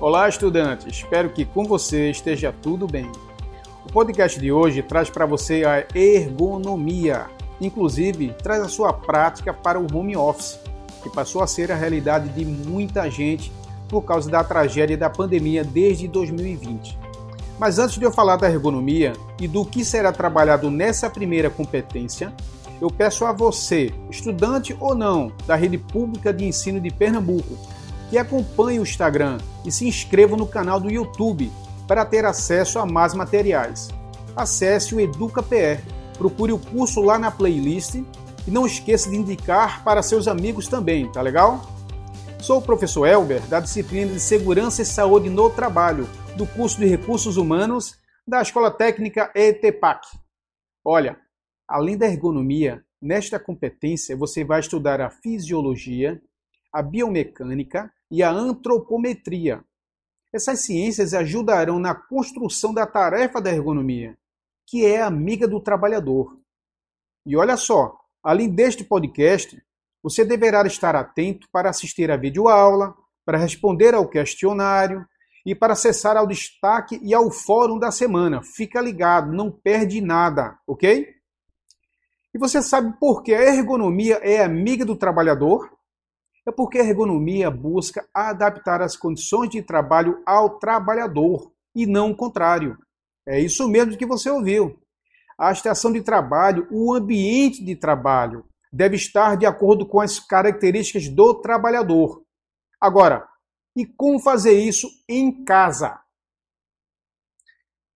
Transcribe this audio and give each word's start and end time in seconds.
Olá, 0.00 0.26
estudante. 0.26 0.88
Espero 0.88 1.28
que 1.28 1.44
com 1.44 1.66
você 1.66 2.10
esteja 2.10 2.54
tudo 2.62 2.86
bem. 2.86 3.12
O 3.86 3.92
podcast 3.92 4.40
de 4.40 4.50
hoje 4.50 4.82
traz 4.82 5.10
para 5.10 5.26
você 5.26 5.62
a 5.62 5.84
ergonomia. 5.94 7.26
Inclusive, 7.60 8.34
traz 8.42 8.62
a 8.62 8.68
sua 8.68 8.94
prática 8.94 9.52
para 9.52 9.78
o 9.78 9.86
home 9.94 10.16
office, 10.16 10.58
que 11.02 11.10
passou 11.10 11.42
a 11.42 11.46
ser 11.46 11.70
a 11.70 11.76
realidade 11.76 12.30
de 12.30 12.46
muita 12.46 13.10
gente 13.10 13.52
por 13.90 14.00
causa 14.00 14.30
da 14.30 14.42
tragédia 14.42 14.96
da 14.96 15.10
pandemia 15.10 15.62
desde 15.62 16.08
2020. 16.08 16.98
Mas 17.58 17.78
antes 17.78 17.98
de 17.98 18.04
eu 18.06 18.10
falar 18.10 18.36
da 18.36 18.50
ergonomia 18.50 19.12
e 19.38 19.46
do 19.46 19.66
que 19.66 19.84
será 19.84 20.10
trabalhado 20.10 20.70
nessa 20.70 21.10
primeira 21.10 21.50
competência, 21.50 22.32
eu 22.80 22.88
peço 22.88 23.26
a 23.26 23.32
você, 23.32 23.92
estudante 24.10 24.74
ou 24.80 24.94
não, 24.94 25.30
da 25.46 25.56
rede 25.56 25.76
pública 25.76 26.32
de 26.32 26.46
ensino 26.46 26.80
de 26.80 26.88
Pernambuco, 26.90 27.58
que 28.10 28.18
acompanhe 28.18 28.78
o 28.78 28.82
Instagram 28.82 29.38
e 29.64 29.72
se 29.72 29.86
inscreva 29.86 30.36
no 30.36 30.46
canal 30.46 30.78
do 30.78 30.90
YouTube 30.90 31.50
para 31.88 32.04
ter 32.04 32.24
acesso 32.24 32.78
a 32.78 32.84
mais 32.84 33.14
materiais. 33.14 33.88
Acesse 34.36 34.94
o 34.94 35.00
EducaPR, 35.00 35.82
procure 36.18 36.52
o 36.52 36.58
curso 36.58 37.00
lá 37.00 37.18
na 37.18 37.30
playlist 37.30 37.94
e 37.94 38.50
não 38.50 38.66
esqueça 38.66 39.08
de 39.08 39.16
indicar 39.16 39.82
para 39.82 40.02
seus 40.02 40.28
amigos 40.28 40.68
também, 40.68 41.10
tá 41.10 41.22
legal? 41.22 41.62
Sou 42.40 42.58
o 42.58 42.62
professor 42.62 43.06
Elber, 43.06 43.40
da 43.46 43.60
disciplina 43.60 44.12
de 44.12 44.20
Segurança 44.20 44.82
e 44.82 44.84
Saúde 44.84 45.30
no 45.30 45.48
Trabalho, 45.48 46.06
do 46.36 46.46
curso 46.46 46.78
de 46.78 46.86
Recursos 46.86 47.36
Humanos 47.38 47.94
da 48.26 48.42
Escola 48.42 48.70
Técnica 48.70 49.30
ETPAC. 49.34 50.06
Olha, 50.84 51.18
Além 51.70 51.96
da 51.96 52.08
ergonomia, 52.08 52.84
nesta 53.00 53.38
competência 53.38 54.16
você 54.16 54.42
vai 54.42 54.58
estudar 54.58 55.00
a 55.00 55.08
fisiologia, 55.08 56.20
a 56.72 56.82
biomecânica 56.82 57.92
e 58.10 58.22
a 58.22 58.30
antropometria. 58.30 59.64
Essas 60.32 60.60
ciências 60.60 61.12
ajudarão 61.12 61.78
na 61.78 61.94
construção 61.94 62.72
da 62.72 62.86
tarefa 62.86 63.40
da 63.40 63.50
ergonomia, 63.50 64.16
que 64.66 64.86
é 64.86 65.02
amiga 65.02 65.48
do 65.48 65.60
trabalhador. 65.60 66.38
E 67.26 67.36
olha 67.36 67.56
só, 67.56 67.96
além 68.22 68.48
deste 68.48 68.84
podcast, 68.84 69.60
você 70.02 70.24
deverá 70.24 70.66
estar 70.66 70.94
atento 70.94 71.48
para 71.50 71.68
assistir 71.68 72.10
a 72.10 72.16
videoaula, 72.16 72.94
para 73.24 73.38
responder 73.38 73.94
ao 73.94 74.08
questionário 74.08 75.04
e 75.44 75.54
para 75.54 75.72
acessar 75.72 76.16
ao 76.16 76.26
destaque 76.26 77.00
e 77.02 77.12
ao 77.12 77.30
fórum 77.30 77.78
da 77.78 77.90
semana. 77.90 78.40
Fica 78.42 78.80
ligado, 78.80 79.32
não 79.32 79.50
perde 79.50 80.00
nada, 80.00 80.58
ok? 80.66 81.08
E 82.32 82.38
você 82.38 82.62
sabe 82.62 82.96
por 82.98 83.22
que 83.22 83.34
a 83.34 83.54
ergonomia 83.54 84.20
é 84.22 84.42
amiga 84.42 84.84
do 84.84 84.96
trabalhador? 84.96 85.70
É 86.46 86.52
porque 86.52 86.78
a 86.78 86.84
ergonomia 86.84 87.50
busca 87.50 88.08
adaptar 88.14 88.80
as 88.82 88.96
condições 88.96 89.50
de 89.50 89.62
trabalho 89.62 90.22
ao 90.24 90.58
trabalhador 90.58 91.52
e 91.74 91.86
não 91.86 92.10
o 92.10 92.16
contrário. 92.16 92.78
É 93.26 93.38
isso 93.38 93.68
mesmo 93.68 93.96
que 93.96 94.06
você 94.06 94.30
ouviu. 94.30 94.78
A 95.38 95.52
estação 95.52 95.92
de 95.92 96.02
trabalho, 96.02 96.66
o 96.70 96.94
ambiente 96.94 97.64
de 97.64 97.76
trabalho, 97.76 98.44
deve 98.72 98.96
estar 98.96 99.36
de 99.36 99.46
acordo 99.46 99.86
com 99.86 100.00
as 100.00 100.18
características 100.18 101.08
do 101.08 101.34
trabalhador. 101.34 102.22
Agora, 102.80 103.28
e 103.76 103.86
como 103.86 104.18
fazer 104.18 104.52
isso 104.52 104.88
em 105.08 105.44
casa? 105.44 106.00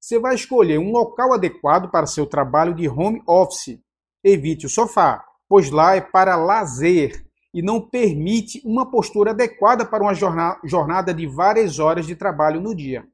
Você 0.00 0.18
vai 0.18 0.34
escolher 0.34 0.78
um 0.78 0.90
local 0.90 1.32
adequado 1.32 1.90
para 1.90 2.06
seu 2.06 2.26
trabalho 2.26 2.74
de 2.74 2.88
home 2.88 3.22
office 3.26 3.78
Evite 4.22 4.66
o 4.66 4.68
sofá, 4.68 5.24
pois 5.48 5.70
lá 5.70 5.94
é 5.94 6.00
para 6.00 6.36
lazer 6.36 7.24
e 7.58 7.62
não 7.62 7.80
permite 7.80 8.62
uma 8.64 8.88
postura 8.88 9.32
adequada 9.32 9.84
para 9.84 10.00
uma 10.00 10.14
jornada 10.14 11.12
de 11.12 11.26
várias 11.26 11.80
horas 11.80 12.06
de 12.06 12.14
trabalho 12.14 12.60
no 12.60 12.72
dia. 12.72 13.04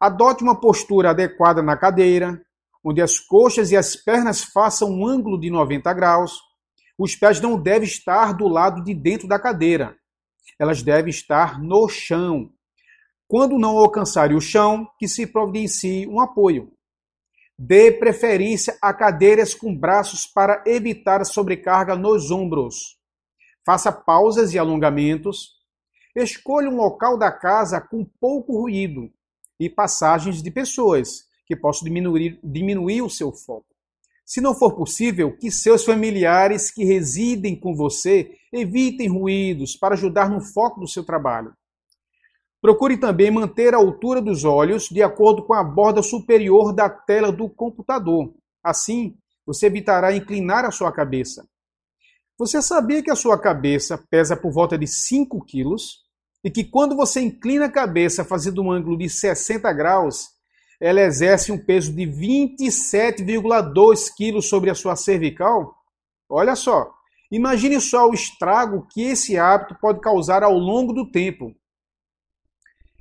Adote 0.00 0.42
uma 0.42 0.60
postura 0.60 1.10
adequada 1.10 1.62
na 1.62 1.76
cadeira, 1.76 2.44
onde 2.82 3.00
as 3.00 3.20
coxas 3.20 3.70
e 3.70 3.76
as 3.76 3.94
pernas 3.94 4.42
façam 4.42 4.90
um 4.90 5.06
ângulo 5.06 5.38
de 5.38 5.48
90 5.48 5.92
graus. 5.92 6.40
Os 6.98 7.14
pés 7.14 7.40
não 7.40 7.56
devem 7.56 7.86
estar 7.86 8.32
do 8.34 8.48
lado 8.48 8.82
de 8.82 8.92
dentro 8.92 9.28
da 9.28 9.38
cadeira. 9.38 9.96
Elas 10.58 10.82
devem 10.82 11.10
estar 11.10 11.62
no 11.62 11.88
chão. 11.88 12.50
Quando 13.28 13.60
não 13.60 13.78
alcançarem 13.78 14.36
o 14.36 14.40
chão, 14.40 14.88
que 14.98 15.06
se 15.06 15.24
providencie 15.24 16.04
um 16.08 16.18
apoio. 16.18 16.72
Dê 17.56 17.92
preferência 17.92 18.76
a 18.82 18.92
cadeiras 18.92 19.54
com 19.54 19.72
braços 19.72 20.26
para 20.26 20.64
evitar 20.66 21.20
a 21.20 21.24
sobrecarga 21.24 21.94
nos 21.94 22.32
ombros. 22.32 23.03
Faça 23.64 23.90
pausas 23.90 24.52
e 24.52 24.58
alongamentos. 24.58 25.54
Escolha 26.14 26.68
um 26.68 26.76
local 26.76 27.18
da 27.18 27.32
casa 27.32 27.80
com 27.80 28.04
pouco 28.20 28.60
ruído 28.60 29.10
e 29.58 29.70
passagens 29.70 30.42
de 30.42 30.50
pessoas 30.50 31.24
que 31.46 31.56
possam 31.56 31.84
diminuir, 31.84 32.38
diminuir 32.42 33.02
o 33.02 33.10
seu 33.10 33.32
foco. 33.32 33.66
Se 34.24 34.40
não 34.40 34.54
for 34.54 34.74
possível, 34.74 35.36
que 35.36 35.50
seus 35.50 35.84
familiares 35.84 36.70
que 36.70 36.84
residem 36.84 37.58
com 37.58 37.74
você 37.74 38.32
evitem 38.52 39.08
ruídos 39.08 39.76
para 39.76 39.94
ajudar 39.94 40.30
no 40.30 40.40
foco 40.40 40.80
do 40.80 40.88
seu 40.88 41.04
trabalho. 41.04 41.52
Procure 42.60 42.96
também 42.96 43.30
manter 43.30 43.74
a 43.74 43.76
altura 43.76 44.22
dos 44.22 44.44
olhos 44.44 44.88
de 44.88 45.02
acordo 45.02 45.44
com 45.44 45.52
a 45.52 45.62
borda 45.62 46.02
superior 46.02 46.72
da 46.72 46.88
tela 46.88 47.30
do 47.30 47.48
computador. 47.50 48.34
Assim, 48.62 49.18
você 49.44 49.66
evitará 49.66 50.16
inclinar 50.16 50.64
a 50.64 50.70
sua 50.70 50.90
cabeça. 50.90 51.46
Você 52.36 52.60
sabia 52.60 53.00
que 53.00 53.12
a 53.12 53.16
sua 53.16 53.40
cabeça 53.40 53.96
pesa 54.10 54.36
por 54.36 54.52
volta 54.52 54.76
de 54.76 54.88
5 54.88 55.44
quilos? 55.44 56.02
E 56.42 56.50
que 56.50 56.64
quando 56.64 56.96
você 56.96 57.20
inclina 57.20 57.66
a 57.66 57.72
cabeça 57.72 58.24
fazendo 58.24 58.60
um 58.60 58.72
ângulo 58.72 58.98
de 58.98 59.08
60 59.08 59.72
graus, 59.72 60.30
ela 60.80 61.00
exerce 61.00 61.52
um 61.52 61.58
peso 61.58 61.94
de 61.94 62.02
27,2 62.02 64.12
quilos 64.16 64.48
sobre 64.48 64.68
a 64.68 64.74
sua 64.74 64.96
cervical? 64.96 65.76
Olha 66.28 66.56
só, 66.56 66.92
imagine 67.30 67.80
só 67.80 68.08
o 68.08 68.14
estrago 68.14 68.84
que 68.90 69.02
esse 69.02 69.38
hábito 69.38 69.76
pode 69.80 70.00
causar 70.00 70.42
ao 70.42 70.58
longo 70.58 70.92
do 70.92 71.08
tempo. 71.10 71.54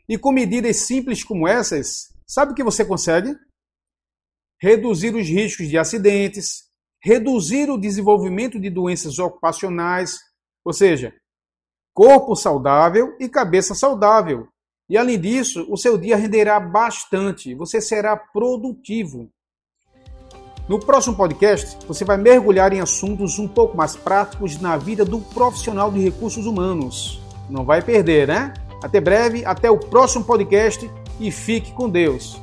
E 0.08 0.16
com 0.16 0.32
medidas 0.32 0.86
simples 0.86 1.24
como 1.24 1.48
essas, 1.48 2.14
sabe 2.28 2.52
o 2.52 2.56
que 2.56 2.64
você 2.64 2.86
consegue? 2.86 3.36
Reduzir 4.62 5.16
os 5.16 5.28
riscos 5.28 5.68
de 5.68 5.76
acidentes, 5.78 6.72
reduzir 7.04 7.70
o 7.70 7.78
desenvolvimento 7.78 8.60
de 8.60 8.70
doenças 8.70 9.20
ocupacionais, 9.20 10.20
ou 10.64 10.72
seja, 10.72 11.14
corpo 11.94 12.36
saudável 12.36 13.16
e 13.20 13.28
cabeça 13.28 13.76
saudável. 13.76 14.48
E 14.90 14.98
além 14.98 15.20
disso, 15.20 15.66
o 15.70 15.78
seu 15.78 15.98
dia 15.98 16.16
renderá 16.16 16.60
bastante, 16.60 17.54
você 17.54 17.82
será 17.82 18.16
produtivo. 18.16 19.30
No 20.68 20.80
próximo 20.80 21.16
podcast, 21.16 21.78
você 21.86 22.06
vai 22.06 22.16
mergulhar 22.16 22.72
em 22.72 22.80
assuntos 22.80 23.38
um 23.38 23.50
pouco 23.50 23.76
mais 23.76 23.98
práticos 23.98 24.60
na 24.62 24.78
vida 24.78 25.04
do 25.04 25.20
profissional 25.20 25.92
de 25.92 26.00
recursos 26.00 26.46
humanos. 26.46 27.22
Não 27.50 27.66
vai 27.66 27.82
perder, 27.82 28.30
né? 28.30 28.54
Até 28.82 29.02
breve, 29.02 29.44
até 29.46 29.70
o 29.70 29.78
próximo 29.78 30.24
podcast 30.24 30.90
e 31.20 31.32
fique 31.32 31.74
com 31.74 31.90
Deus. 31.90 32.42